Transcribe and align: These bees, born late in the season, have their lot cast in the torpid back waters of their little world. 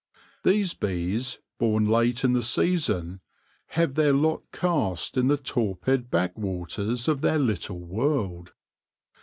These 0.41 0.73
bees, 0.73 1.37
born 1.59 1.85
late 1.85 2.23
in 2.23 2.33
the 2.33 2.41
season, 2.41 3.21
have 3.77 3.93
their 3.93 4.13
lot 4.13 4.41
cast 4.51 5.15
in 5.15 5.27
the 5.27 5.37
torpid 5.37 6.09
back 6.09 6.35
waters 6.35 7.07
of 7.07 7.21
their 7.21 7.37
little 7.37 7.79
world. 7.81 8.51